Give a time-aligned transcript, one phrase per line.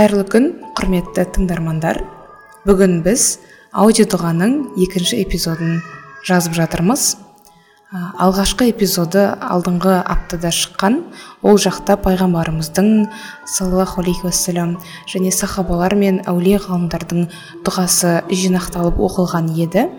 [0.00, 0.44] қайырлы күн
[0.78, 1.98] құрметті тыңдармандар.
[2.64, 3.24] Бүгін біз
[3.76, 5.74] аудиодұғаның екінші эпизодын
[6.24, 7.18] жазып жатырмыз.
[7.92, 10.96] Алғашқы эпизоды алдыңғы аптада шыққан
[11.44, 12.88] ол жақта пайғамбарымыздың
[13.44, 17.28] саллаллаху алейхи уассалам және сахабалар мен әулие ғалымдардың
[17.68, 19.90] дұғасы жинақталып оқылған еді.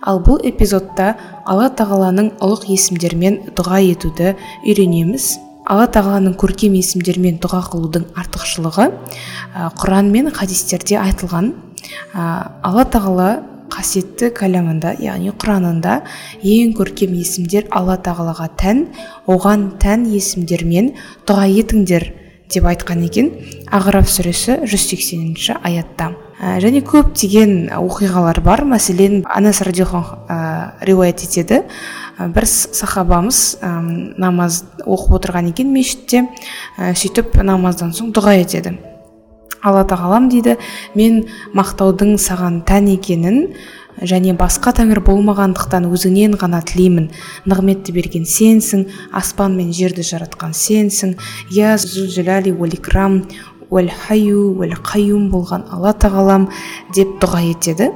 [0.00, 1.12] Ал бұл эпизодта
[1.44, 4.32] алла тағаланың ұлық есімдерімен дұға етуді
[4.64, 5.34] үйренеміз.
[5.68, 8.88] Алла тағаланың көркем есімдермен дұға қылудың артықшылығы
[9.78, 11.52] құран мен хадистерде айтылған
[12.14, 13.28] алла тағала
[13.72, 16.00] қасиетті кәләмында яғни құранында
[16.44, 18.82] ең көркем есімдер алла тағалаға тән
[19.30, 20.92] оған тән есімдермен
[21.28, 22.10] дұға етіңдер
[22.52, 23.30] деп айтқан екен.
[23.72, 26.12] Ағраф сүресі 180 аятта.
[26.42, 28.64] Және көптеген оқиғалар бар.
[28.66, 31.62] Мәселен анас радиаллаху ә, риуаят етеді.
[32.18, 33.70] Бір сахабамыз ә,
[34.18, 36.26] намаз оқып отырған екен мешітте.
[36.78, 38.74] Ә, сөйтіп намаздан соң дұға етеді.
[39.62, 40.56] Алла тағалам дейді.
[40.98, 43.46] Мен мақтаудың саған тән екенін
[44.02, 47.10] және басқа тәңір болмағандықтан өзіңнен ғана тілеймін.
[47.46, 51.14] Нығметті берген сенсің аспан мен жерді жаратқан сенсің.
[51.52, 53.22] Уәл икрам
[53.72, 56.50] уәл хайю уәл қаюм болған алла тағалам
[56.94, 57.90] деп дұға етеді.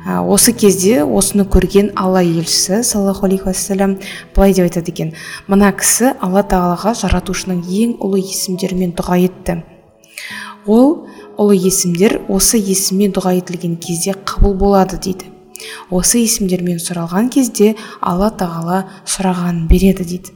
[0.00, 3.98] Осы кезде осыны көрген алла елшісі саллаллаху алейхи уассалам
[4.34, 5.12] былай деп айтады екен.
[5.46, 9.60] Мына кісі алла тағалаға жаратушының ең ұлы есімдерімен дұға етті.
[10.64, 11.04] Ол
[11.36, 15.28] ұлы есімдер осы есіммен дұға етілген кезде қабыл болады дейді.
[15.92, 20.32] Осы есімдермен сұралған кезде алла тағала сұрағанын береді дейді.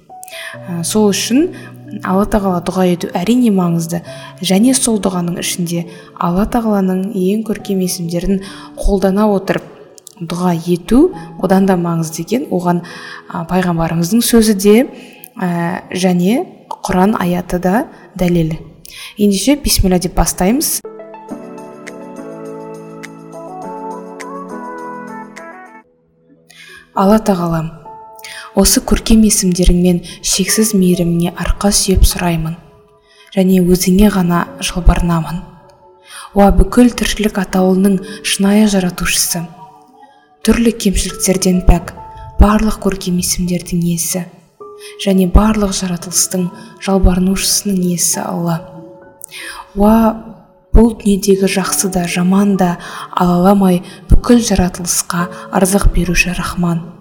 [0.84, 1.54] Сол үшін
[2.02, 4.00] алла тағала дұға ету әрине маңызды.
[4.42, 5.84] Және сол дұғаның ішінде
[6.18, 8.42] алла тағаланың ең көркем есімдерін
[8.80, 9.66] қолдана отырып
[10.20, 12.48] дұға ету одан да маңызды екен.
[12.50, 14.76] Оған ә, пайғамбарымыздың сөзі де
[15.36, 16.46] ә, және
[16.86, 18.56] құран аяты да дәлел.
[19.18, 20.80] Ендеше бисмилля деп бастаймыз.
[26.94, 27.83] Алла тағалам
[28.54, 32.54] осы көркем есімдеріңмен шексіз мейіріміңе арқа сүйеп сұраймын
[33.34, 35.40] және өзіңе ғана жалбарынамын.
[36.38, 39.42] Уа бүкіл тіршілік атаулының шынайы жаратушысы.
[40.46, 41.94] Түрлі кемшіліктерден пәк
[42.38, 44.24] барлық көркем есімдердің иесі
[45.02, 46.48] және барлық жаратылыстың
[46.84, 48.60] жалбарынушысының иесі алла.
[49.74, 50.14] Уа
[50.74, 52.76] бұл дүниедегі жақсы да жаман да
[53.10, 56.93] алаламай бүкіл жаратылысқа ырзық беруші рахман.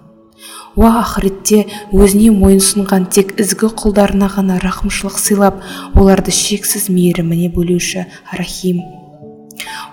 [0.74, 1.64] Уа ақыретте
[1.94, 5.62] өзіне мойынсұнған тек ізгі құлдарына ғана рақымшылық сыйлап
[5.94, 8.82] оларды шексіз мейіріміне бөлеуші рахим.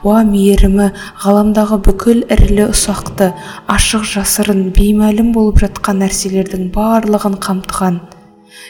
[0.01, 0.87] Уа мейірімі
[1.21, 3.29] ғаламдағы бүкіл ірілі ұсақты
[3.69, 7.99] ашық жасырын беймәлім болып жатқан нәрселердің барлығын қамтыған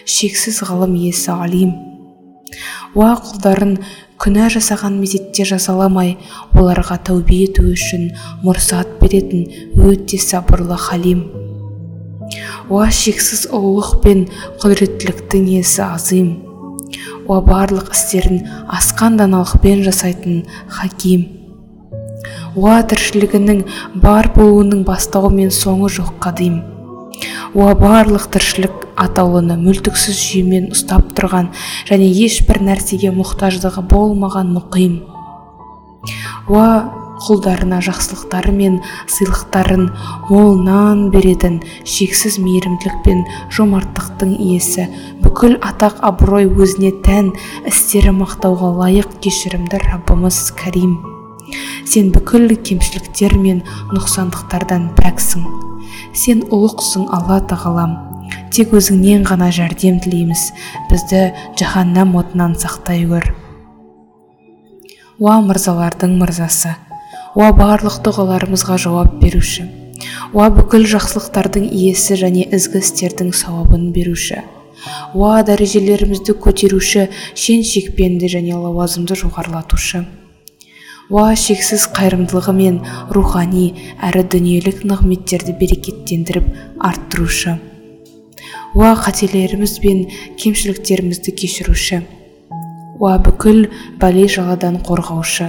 [0.03, 1.71] шексіз ғылым иесі алим.
[2.99, 3.77] Уа құлдарын
[4.19, 6.17] күнә жасаған мезетте жазаламай
[6.51, 8.09] оларға тәубе ету үшін
[8.43, 9.47] мұрсат беретін
[9.87, 11.40] өте сабырлы халим.
[12.69, 14.25] Уа шексіз ұлылық пен
[14.61, 16.31] құдіреттіліктің иесі азим
[17.31, 18.41] уа барлық істерін
[18.75, 21.27] асқан даналықпен жасайтын хаким.
[22.59, 23.61] Уа тіршілігінің
[24.03, 26.59] бар болуының бастауы мен соңы жоқ қадим.
[27.55, 31.51] Уа барлық тіршілік атаулыны мүлтіксіз жүйемен ұстап тұрған
[31.87, 34.99] және ешбір нәрсеге мұқтаждығы болмаған мұқим.
[36.51, 36.67] Уа
[37.21, 38.79] құлдарына жақсылықтары мен
[39.11, 39.87] сыйлықтарын
[40.29, 43.23] молынан беретін шексіз мейірімділік пен
[43.53, 44.87] жомарттықтың иесі.
[45.23, 47.33] Бүкіл атақ абырой өзіне тән
[47.69, 50.97] істері мақтауға лайық кешірімді раббымыз кәрим.
[51.85, 53.61] Сен бүкіл кемшіліктер мен
[53.93, 55.45] нұқсандықтардан пәксің.
[56.17, 57.97] Сен ұлықсың алла тағалам.
[58.51, 60.49] Тек өзіңнен ғана жәрдем тілейміз
[60.91, 61.29] бізді
[61.59, 63.31] жаһаннам отынан сақтай көр
[65.21, 66.71] уа мырзалардың мырзасы!
[67.35, 69.67] Уа барлық дұғаларымызға жауап беруші.
[70.35, 74.41] Уа бүкіл жақсылықтардың иесі және ізгі істердің сауабын беруші.
[75.13, 80.05] Уа дәрежелерімізді көтеруші шен шекпенді және лауазымды жоғарылатушы.
[81.11, 82.79] Уа шексіз қайырымдылығы мен
[83.11, 83.67] рухани
[84.07, 86.47] әрі дүниелік нығметтерді берекеттендіріп
[86.79, 87.59] арттырушы.
[88.73, 90.07] Уа қателеріміз бен
[90.39, 92.01] кемшіліктерімізді кешіруші
[93.01, 93.65] уа бүкіл
[93.97, 95.47] бәле жаладан қорғаушы.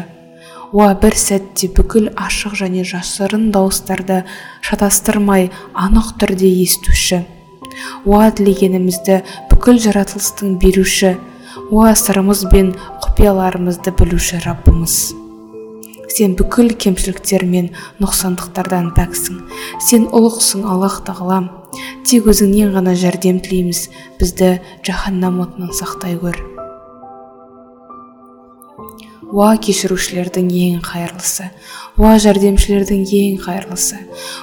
[0.72, 4.22] Уа бір сәтте бүкіл ашық және жасырын дауыстарды
[4.64, 7.22] шатастырмай анық түрде естуші.
[8.08, 9.20] Уа тілегенімізді
[9.52, 11.16] бүкіл жаратылыстың беруші.
[11.72, 12.72] Уа сырымыз бен
[13.04, 14.96] құпияларымызды білуші раббымыз.
[16.12, 17.70] Сен бүкіл кемшіліктер мен
[18.00, 19.40] нұқсандықтардан пәксің.
[19.80, 21.48] Сен ұлықсың аллах тағалам
[22.08, 23.86] тек өзіңнен ғана жәрдем тілейміз.
[24.20, 24.58] Бізді
[24.88, 26.51] жаһаннам отынан сақтай көр.
[29.32, 31.48] Уа кешірушілердің ең қайырлысы.
[31.96, 34.00] Уа жәрдемшілердің ең қайырлысы.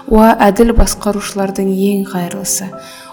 [0.10, 2.70] Уа әділ басқарушылардың ең қайырлысы.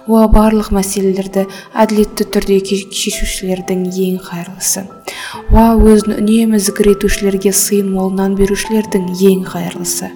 [0.07, 4.87] Уа барлық мәселелерді әділетті түрде шешушілердің ең қайырлысы.
[5.51, 10.13] Уа өзін үнемі зікір етушілерге сыйын молынан берушілердің ең қайырлысы.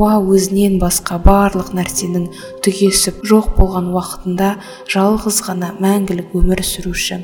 [0.00, 2.30] Уа өзінен басқа барлық нәрсенің
[2.64, 4.54] түгесіп жоқ болған уақытында
[4.88, 7.20] жалғыз ғана мәңгілік өмір сүруші.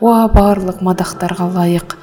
[0.00, 1.96] Уа барлық мадақтарға лайық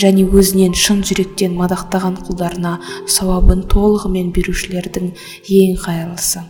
[0.00, 2.74] және өзінен шын жүректен мадақтаған құлдарына
[3.16, 5.12] сауабын толығымен берушілердің
[5.60, 6.44] ең қайырлысы.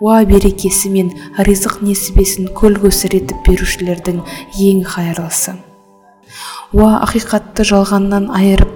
[0.00, 1.10] Уа берекесі мен
[1.42, 4.20] ризық несібесін көл көсір етіп берушілердің
[4.68, 5.56] ең қайырлысы.
[6.76, 8.70] Уа ақиқатты жалғаннан айырып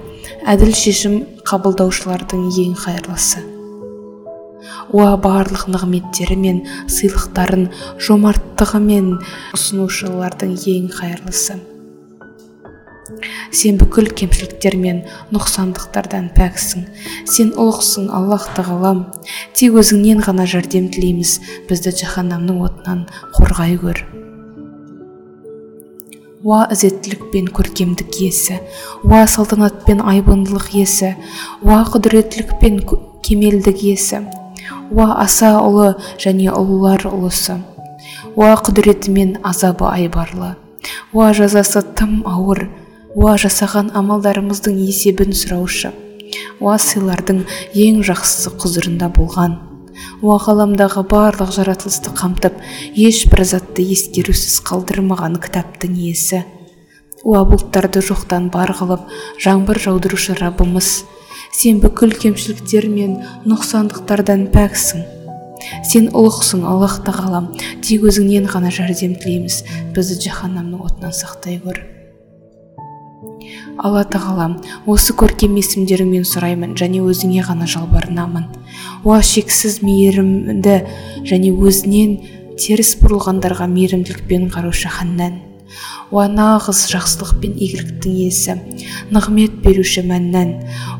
[0.49, 3.45] әділ шешім қабылдаушылардың ең қайырлысы.
[4.93, 7.69] Уа барлық нығметтері мен сыйлықтарын
[8.03, 9.13] жомарттығымен
[9.55, 11.61] ұсынушылардың ең қайырлысы.
[13.51, 15.03] Сен бүкіл кемшіліктер мен
[15.33, 16.85] нұқсандықтардан пәксің.
[17.29, 19.05] Сен ұлықсың аллах тағалам
[19.57, 21.37] тек өзіңнен ғана жәрдем тілейміз
[21.69, 23.05] бізді жаһаннамның отынан
[23.37, 24.03] қорғай көр.
[26.43, 28.59] Уа ізеттілік пен көркемдік иесі.
[29.07, 31.13] Уа салтанат пен айбындылық иесі.
[31.63, 32.81] Уа құдіреттілік пен
[33.23, 34.25] кемелдік иесі.
[34.91, 37.61] Уа аса ұлы және ұлылар ұлысы.
[38.35, 40.57] Уа құдіреті мен азабы айбарлы.
[41.13, 42.67] Уа жазасы тым ауыр
[43.13, 45.91] уа жасаған амалдарымыздың есебін сұраушы.
[46.63, 47.43] Уа сыйлардың
[47.77, 49.59] ең жақсысы құзырында болған.
[50.25, 52.57] Уа ғаламдағы барлық жаратылысты қамтып
[52.97, 56.41] ешбір затты ескерусіз қалдырмаған кітаптың иесі.
[57.23, 59.05] Уа бұлттарды жоқтан бар қылып
[59.45, 61.03] жаңбыр жаудырушы раббымыз
[61.53, 65.05] сен бүкіл кемшіліктер мен нұқсандықтардан пәксің.
[65.85, 67.53] Сен ұлықсың аллах тағалам
[67.85, 69.61] тек өзіңнен ғана жәрдем тілейміз.
[69.93, 71.85] Бізді жаһаннамның отынан сақтай көр
[73.77, 74.57] алла тағалам
[74.89, 78.45] осы көркем есімдеріңмен сұраймын және өзіңе ғана жалбарынамын.
[79.03, 80.75] Уа шексіз мейірімді
[81.29, 82.19] және өзінен
[82.59, 85.41] теріс бұрылғандарға мейірімділікпен қараушы ханнан.
[86.13, 88.53] Уа нағыз жақсылық пен игіліктің иесі
[89.09, 90.51] нығмет беруші мәннан.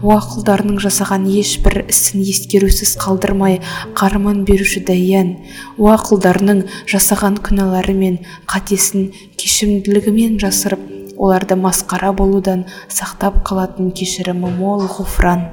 [0.02, 3.60] Уа құлдарының жасаған ешбір ісін ескерусіз қалдырмай
[4.00, 5.36] қарымын беруші даян
[5.78, 8.18] уа құлдарының жасаған күнәлары мен
[8.50, 15.45] қатесін кешімділігімен жасырып оларды масқара болудан сақтап қалатын кешірімі мол ғұфран.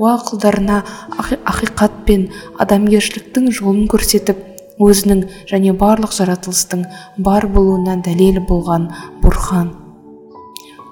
[0.00, 0.80] Уа құлдарына
[1.18, 2.30] ақиқат пен
[2.62, 4.40] адамгершіліктің жолын көрсетіп
[4.80, 6.86] өзінің және барлық жаратылыстың
[7.18, 8.88] бар болуына дәлел болған
[9.20, 9.74] бұрхан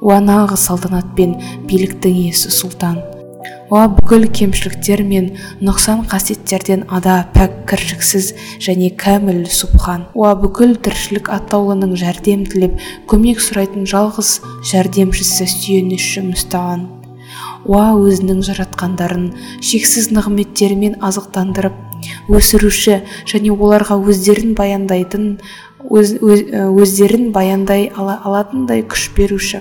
[0.00, 1.36] уа нағыз салтанат пен
[1.66, 3.00] биліктің иесі сұлтан.
[3.68, 5.30] Уа бүкіл кемшіліктер мен
[5.60, 8.32] нұқсан қасиеттерден ада пәк кіршіксіз
[8.64, 10.06] және кәміл субхан.
[10.16, 12.78] Уа бүкіл тіршілік атаулының жәрдем тілеп
[13.10, 14.38] көмек сұрайтын жалғыз
[14.72, 16.88] жәрдемшісі сүйеніші мүстаған
[17.68, 19.28] уа өзінің жаратқандарын
[19.60, 21.76] шексіз нығметтерімен азықтандырып
[22.32, 25.34] өсіруші және оларға өздерін баяндайтын
[25.90, 29.60] өз, өздерін баяндай ала, алатындай күш беруші.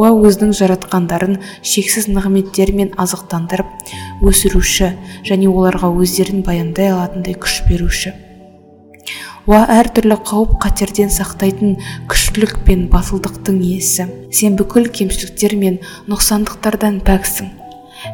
[0.00, 4.94] Уа өзінің жаратқандарын шексіз нығметтермен азықтандырып өсіруші
[5.28, 8.14] және оларға өздерін баяндай алатындай күш беруші.
[9.48, 11.76] Уа әртүрлі қауіп қатерден сақтайтын
[12.08, 14.06] күштілік пен батылдықтың иесі.
[14.32, 17.50] Сен бүкіл кемшіліктер мен нұқсандықтардан пәксің.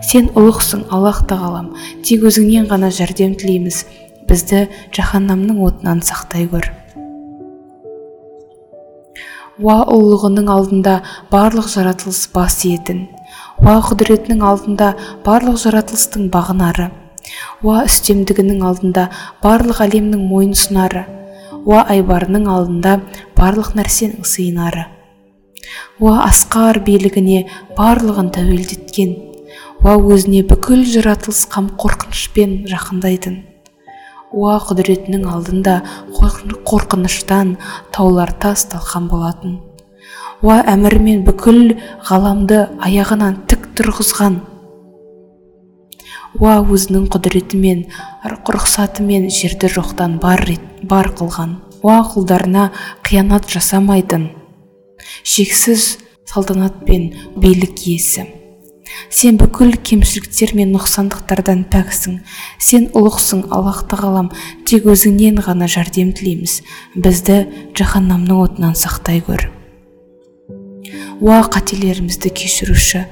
[0.07, 1.75] Сен ұлықсың аллах тағалам.
[2.07, 3.85] Тек өзіңнен ғана жәрдем тілейміз.
[4.27, 4.67] Бізді
[4.97, 6.71] жаһаннамның отынан сақтай көр.
[9.63, 11.01] Уа ұлылығының алдында
[11.33, 13.07] барлық жаратылыс бас иетін.
[13.65, 14.95] Уа құдіретінің алдында
[15.27, 16.91] барлық жаратылыстың бағынары.
[17.65, 19.11] Уа үстемдігінің алдында
[19.43, 21.07] барлық әлемнің мойынсұнары
[21.67, 23.01] уа айбарының алдында
[23.39, 24.87] барлық нәрсенің сыйынары.
[25.99, 27.43] Уа асқар билігіне
[27.79, 29.17] барлығын тәуелдеткен.
[29.83, 33.41] Уа өзіне бүкіл жаратылыс қам қорқынышпен жақындайтын.
[34.37, 35.79] Уа құдіретінің алдында
[36.69, 37.57] қорқыныштан
[37.97, 39.57] таулар тас талқан болатын.
[40.45, 41.77] Уа әмірімен бүкіл
[42.09, 44.41] ғаламды аяғынан тік тұрғызған.
[46.37, 47.87] Уа өзінің құдіретімен
[48.29, 50.45] рұқсатымен жерді жоқтан бар,
[50.85, 51.57] бар қылған.
[51.81, 52.71] Уа құлдарына
[53.07, 54.29] қиянат жасамайтын
[55.25, 55.97] шексіз
[56.29, 58.27] салтанат пен билік иесі.
[59.11, 62.21] Сен бүкіл кемшіліктер мен нұқсандықтардан пәксің.
[62.59, 64.33] Сен ұлықсың аллах тағалам
[64.69, 66.61] тек өзіңнен ғана жәрдем тілейміз.
[66.95, 67.39] Бізді
[67.79, 69.49] жаһаннамның отынан сақтай көр.
[71.21, 73.07] Уа қателерімізді кешіруші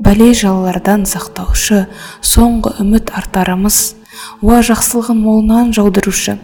[0.00, 1.86] бәле жалалардан сақтаушы
[2.24, 3.80] соңғы үміт артарымыз.
[4.44, 6.38] Уа жақсылығын молынан жаудырушы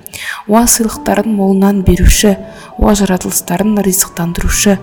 [0.49, 2.37] уа сыйлықтарын молынан беруші
[2.79, 4.79] уа жаратылыстарын ризықтандырушы.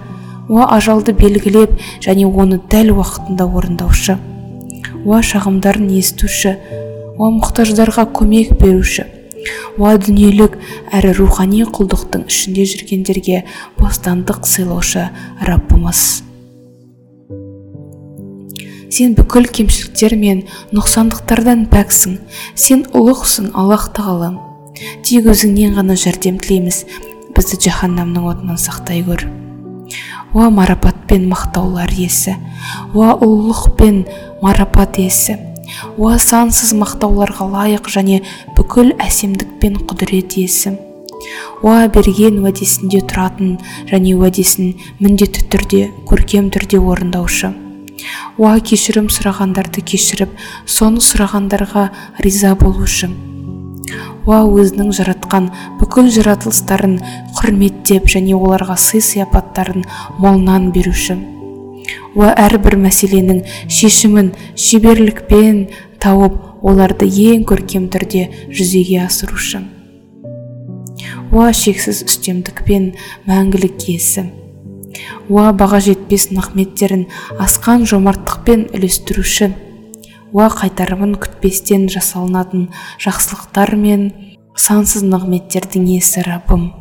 [0.50, 4.17] Уа ажалды белгілеп және оны дәл уақытында орындаушы.
[5.05, 6.57] Уа шағымдарын естуші.
[7.17, 9.05] Уа мұқтаждарға көмек беруші.
[9.77, 10.57] Уа дүниелік
[10.93, 13.43] әрі рухани құлдықтың ішінде жүргендерге
[13.79, 15.09] бостандық сыйлаушы
[15.41, 16.23] раббымыз.
[18.93, 22.19] Сен бүкіл кемшіліктер мен нұқсандықтардан пәксің.
[22.53, 24.35] Сен ұлықсың аллах тағала
[25.05, 26.83] тек өзіңнен ғана жәрдем тілейміз.
[27.33, 29.25] Бізді жаһаннамның отынан сақтай көр.
[30.33, 32.35] Уа марапат пен мақтаулар иесі.
[32.93, 34.03] Уа ұлылық пен
[34.41, 35.37] марапат иесі.
[35.97, 38.21] Уа сансыз мақтауларға лайық және
[38.57, 40.73] бүкіл әсемдік пен құдірет иесі.
[41.63, 43.59] Уа берген уәдесінде тұратын
[43.91, 47.53] және уәдесін міндетті түрде көркем түрде орындаушы.
[48.41, 50.33] Уа кешірім сұрағандарды кешіріп
[50.65, 51.87] соны сұрағандарға
[52.25, 53.11] риза болушы.
[54.25, 55.49] Уа өзінің жаратқан
[55.79, 56.97] бүкіл жаратылыстарын
[57.37, 59.85] құрметтеп және оларға сый сияпаттарын
[60.19, 61.17] молынан беруші.
[62.15, 65.65] Уа әрбір мәселенің шешімін шеберлікпен
[66.03, 69.63] тауып оларды ең көркем түрде жүзеге асырушы.
[71.33, 72.93] Уа шексіз үстемдікпен
[73.27, 74.27] мәңгілік иесі.
[75.27, 77.07] Уа баға жетпес нығметтерін
[77.41, 79.49] асқан жомарттықпен үлестіруші.
[80.33, 82.69] Уа қайтарымын күтпестен жасалынатын
[83.05, 84.07] жақсылықтар мен
[84.57, 86.71] сансыз нығметтердің иесі раббым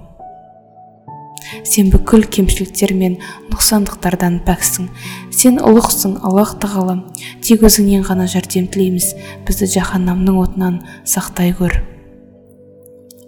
[1.65, 3.19] сен бүкіл кемшіліктер мен
[3.51, 4.89] нұқсандықтардан пәксің.
[5.35, 6.99] Сен ұлықсың аллах тағала.
[7.45, 9.13] Тек өзіңнен ғана жәрдем тілейміз.
[9.47, 11.79] Бізді жаһаннамның отынан сақтай көр.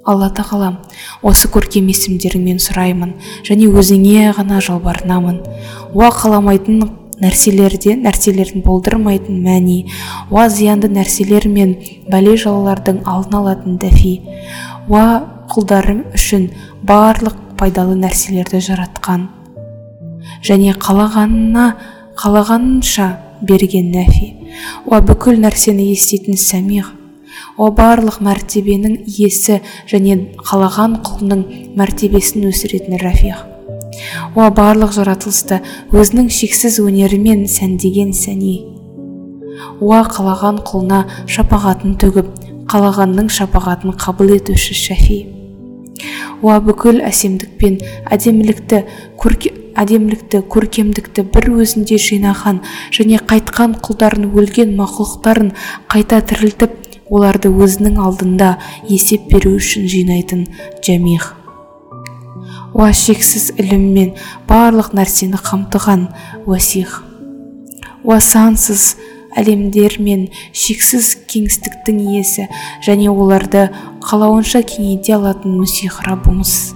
[0.05, 0.75] Алла тағала
[1.25, 3.15] осы көркем есімдеріңмен сұраймын
[3.47, 5.41] және өзіңе ғана жалбарынамын.
[5.97, 6.83] Уа қаламайтын
[7.23, 9.77] нәрселерде нәрселерін болдырмайтын мәни
[10.31, 11.77] уа зиянды нәрселер мен
[12.11, 14.15] бәле жалалардың алдын алатын дәфи
[14.89, 15.05] уа
[15.55, 16.49] құлдарым үшін
[16.87, 19.29] барлық пайдалы нәрселерді жаратқан.
[20.45, 21.69] Және қалағанына
[22.19, 23.09] қалағанынша
[23.43, 24.35] берген нәфи
[24.89, 26.93] уа бүкіл нәрсені еститін сәмиғ
[27.57, 31.45] о барлық мәртебенің иесі және қалаған құлының
[31.79, 33.54] мәртебесін өсіретін рафиқ
[34.35, 35.61] о барлық жаратылысты
[35.95, 38.57] өзінің шексіз өнерімен сәндеген сәни.
[39.81, 42.31] Уа қалаған құлына шапағатын төгіп
[42.71, 45.19] қалағанның шапағатын қабыл етуші шәфи.
[46.43, 47.79] Уа бүкіл әсемдік пен
[48.13, 48.83] әдемілікті
[49.21, 52.61] көрке, әдемілікті көркемдікті бір өзінде жинаған
[52.95, 55.55] және қайтқан құлдарын өлген мақұлықтарын
[55.93, 56.77] қайта тірілтіп
[57.11, 58.57] оларды өзінің алдында
[58.89, 60.47] есеп беру үшін жинайтын
[60.85, 61.33] жәмих
[62.75, 64.15] уа шексіз іліммен
[64.49, 66.09] барлық нәрсені қамтыған
[66.51, 67.03] уасих.
[68.03, 68.97] Уа сансыз
[69.39, 72.49] әлемдер мен шексіз кеңістіктің иесі
[72.85, 73.69] және оларды
[74.03, 76.75] қалауынша кеңейте алатын мүсих раббымыз.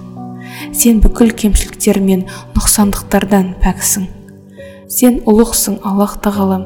[0.71, 2.25] Сен бүкіл кемшіліктер мен
[2.55, 4.07] нұқсандықтардан пәксің.
[4.89, 6.63] Сен ұлықсың аллах тағала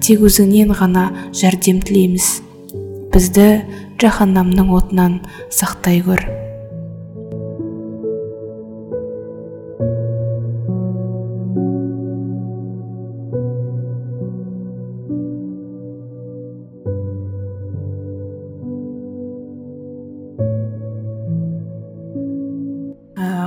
[0.00, 2.32] тек өзіңнен ғана жәрдем тілейміз.
[3.12, 3.50] Бізді
[4.00, 5.20] жаһаннамның отынан
[5.52, 6.45] сақтай көр.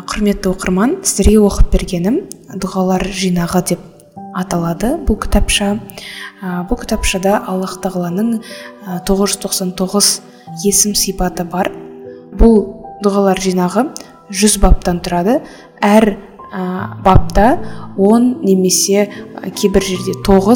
[0.09, 2.15] Құрметті оқырман сіздерге оқып бергенім
[2.57, 3.81] дұғалар жинағы деп
[4.33, 5.75] аталады бұл кітапша.
[6.41, 11.69] Ә, бұл кітапшада аллах тағаланың ә, 999 есім сипаты бар.
[12.33, 12.57] Бұл
[13.05, 13.83] дұғалар жинағы
[14.33, 15.43] жүз баптан тұрады.
[15.77, 16.63] Әр ә,
[17.05, 17.59] бапта
[17.99, 19.11] 10 немесе
[19.61, 20.55] кейбір жерде 9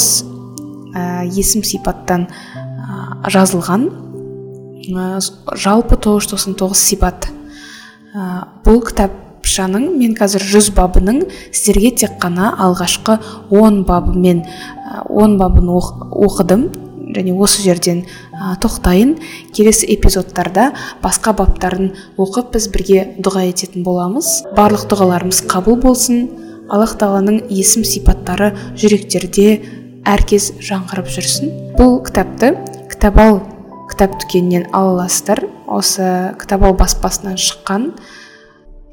[0.98, 3.86] ә, есім сипаттан ә, жазылған.
[4.98, 5.22] Ә,
[5.54, 7.30] жалпы 999 сипат.
[8.16, 13.20] Ә, бұл кітап кітапшаның мен қазір жүз бабының сіздерге тек қана алғашқы
[13.52, 14.46] он бабымен
[15.10, 16.72] он бабын оқыдым
[17.14, 19.20] және осы жерден ә, тоқтайын.
[19.54, 20.72] Келесі эпизодтарда
[21.04, 24.46] басқа баптарын оқып біз бірге дұға ететін боламыз.
[24.56, 26.30] Барлық дұғаларымыз қабыл болсын.
[26.72, 29.60] Аллах тағаланың есім сипаттары жүректерде
[30.08, 31.54] әркез жаңғырып жүрсін.
[31.78, 32.56] Бұл кітапты
[32.90, 33.44] кітабал
[33.92, 35.46] кітап дүкенінен ала аласыздар.
[35.68, 37.92] Осы кітабал баспасынан шыққан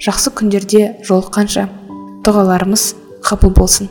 [0.00, 1.66] жақсы күндерде жолыққанша.
[2.24, 2.84] Дұғаларымыз
[3.26, 3.90] қабыл болсын.